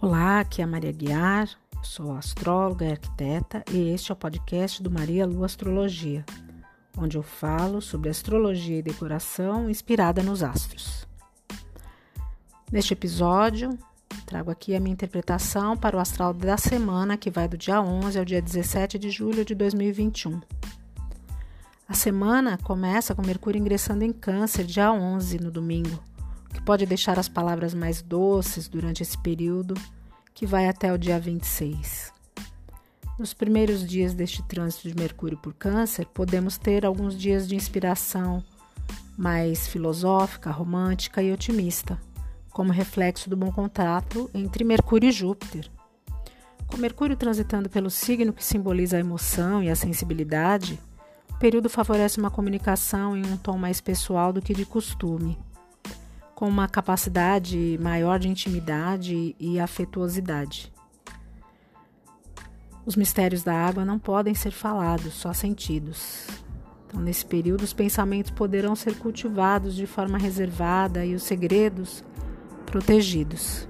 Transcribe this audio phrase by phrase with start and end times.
[0.00, 1.50] Olá, aqui é a Maria Guiar,
[1.82, 6.24] sou astróloga e arquiteta e este é o podcast do Maria Lua Astrologia,
[6.96, 11.04] onde eu falo sobre astrologia e decoração inspirada nos astros.
[12.70, 13.76] Neste episódio,
[14.24, 18.20] trago aqui a minha interpretação para o astral da semana que vai do dia 11
[18.20, 20.40] ao dia 17 de julho de 2021.
[21.88, 25.98] A semana começa com Mercúrio ingressando em Câncer dia 11 no domingo
[26.52, 29.74] que pode deixar as palavras mais doces durante esse período,
[30.34, 32.12] que vai até o dia 26.
[33.18, 38.42] Nos primeiros dias deste trânsito de Mercúrio por Câncer, podemos ter alguns dias de inspiração
[39.16, 42.00] mais filosófica, romântica e otimista,
[42.50, 45.68] como reflexo do bom contrato entre Mercúrio e Júpiter.
[46.68, 50.78] Com Mercúrio transitando pelo signo que simboliza a emoção e a sensibilidade,
[51.30, 55.36] o período favorece uma comunicação em um tom mais pessoal do que de costume
[56.38, 60.72] com uma capacidade maior de intimidade e afetuosidade.
[62.86, 66.28] Os mistérios da água não podem ser falados, só sentidos.
[66.86, 72.04] Então, nesse período, os pensamentos poderão ser cultivados de forma reservada e os segredos
[72.66, 73.66] protegidos.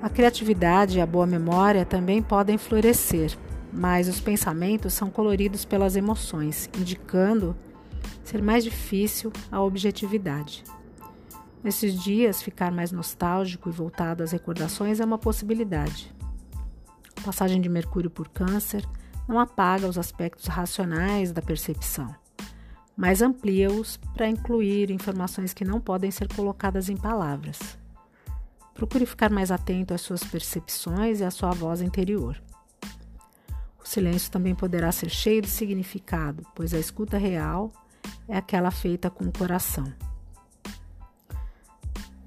[0.00, 3.36] A criatividade e a boa memória também podem florescer,
[3.72, 7.56] mas os pensamentos são coloridos pelas emoções, indicando
[8.22, 10.62] ser mais difícil a objetividade.
[11.62, 16.14] Nesses dias, ficar mais nostálgico e voltado às recordações é uma possibilidade.
[17.16, 18.84] A passagem de Mercúrio por Câncer
[19.26, 22.14] não apaga os aspectos racionais da percepção,
[22.96, 27.58] mas amplia-os para incluir informações que não podem ser colocadas em palavras.
[28.72, 32.40] Procure ficar mais atento às suas percepções e à sua voz interior.
[33.82, 37.72] O silêncio também poderá ser cheio de significado, pois a escuta real
[38.28, 39.92] é aquela feita com o coração.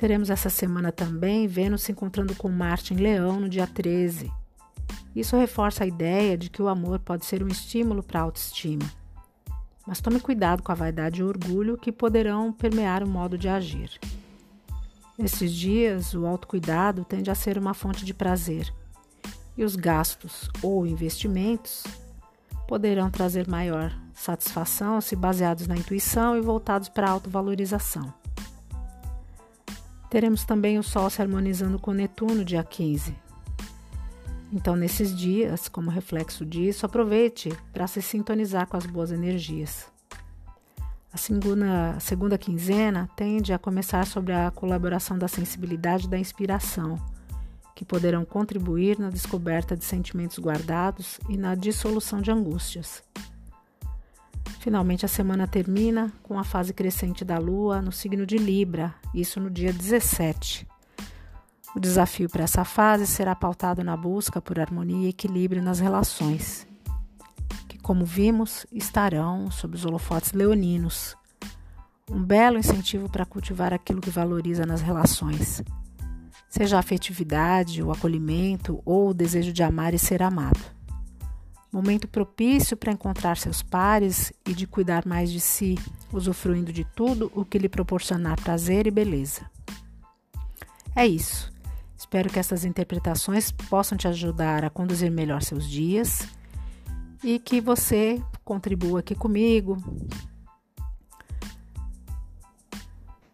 [0.00, 4.32] Teremos essa semana também Vênus se encontrando com Marte em Leão no dia 13.
[5.14, 8.90] Isso reforça a ideia de que o amor pode ser um estímulo para a autoestima.
[9.86, 13.46] Mas tome cuidado com a vaidade e o orgulho que poderão permear o modo de
[13.46, 14.00] agir.
[15.18, 18.72] Nesses dias, o autocuidado tende a ser uma fonte de prazer,
[19.54, 21.84] e os gastos ou investimentos
[22.66, 28.18] poderão trazer maior satisfação se baseados na intuição e voltados para a autovalorização.
[30.10, 33.16] Teremos também o Sol se harmonizando com Netuno dia 15.
[34.52, 39.86] Então, nesses dias, como reflexo disso, aproveite para se sintonizar com as boas energias.
[41.12, 46.18] A segunda, a segunda quinzena tende a começar sobre a colaboração da sensibilidade e da
[46.18, 46.96] inspiração,
[47.76, 53.02] que poderão contribuir na descoberta de sentimentos guardados e na dissolução de angústias.
[54.60, 59.40] Finalmente, a semana termina com a fase crescente da Lua no signo de Libra, isso
[59.40, 60.68] no dia 17.
[61.74, 66.66] O desafio para essa fase será pautado na busca por harmonia e equilíbrio nas relações,
[67.70, 71.16] que, como vimos, estarão sob os holofotes leoninos.
[72.10, 75.62] Um belo incentivo para cultivar aquilo que valoriza nas relações,
[76.50, 80.60] seja a afetividade, o acolhimento ou o desejo de amar e ser amado
[81.72, 85.78] momento propício para encontrar seus pares e de cuidar mais de si,
[86.12, 89.42] usufruindo de tudo o que lhe proporcionar prazer e beleza.
[90.94, 91.52] É isso.
[91.96, 96.26] Espero que essas interpretações possam te ajudar a conduzir melhor seus dias
[97.22, 99.76] e que você contribua aqui comigo,